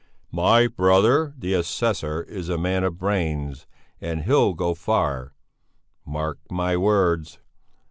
"My 0.31 0.65
brother, 0.65 1.31
the 1.37 1.53
assessor, 1.53 2.23
is 2.23 2.49
a 2.49 2.57
man 2.57 2.83
of 2.83 2.97
brains, 2.97 3.67
and 4.01 4.23
he'll 4.23 4.55
go 4.55 4.73
far, 4.73 5.35
mark 6.07 6.39
my 6.49 6.75
words!" 6.75 7.37